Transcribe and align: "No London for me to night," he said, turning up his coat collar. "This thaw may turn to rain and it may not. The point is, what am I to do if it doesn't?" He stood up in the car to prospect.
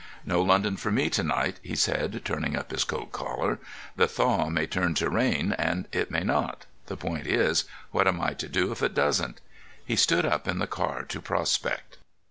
"No 0.25 0.41
London 0.41 0.77
for 0.77 0.91
me 0.91 1.11
to 1.11 1.21
night," 1.21 1.59
he 1.61 1.75
said, 1.75 2.21
turning 2.25 2.55
up 2.55 2.71
his 2.71 2.83
coat 2.83 3.11
collar. 3.11 3.59
"This 3.95 4.11
thaw 4.13 4.49
may 4.49 4.65
turn 4.65 4.95
to 4.95 5.11
rain 5.11 5.51
and 5.59 5.87
it 5.91 6.09
may 6.09 6.23
not. 6.23 6.65
The 6.87 6.97
point 6.97 7.27
is, 7.27 7.65
what 7.91 8.07
am 8.07 8.19
I 8.19 8.33
to 8.33 8.49
do 8.49 8.71
if 8.71 8.81
it 8.81 8.95
doesn't?" 8.95 9.41
He 9.85 9.95
stood 9.95 10.25
up 10.25 10.47
in 10.47 10.57
the 10.57 10.65
car 10.65 11.03
to 11.03 11.21
prospect. 11.21 11.99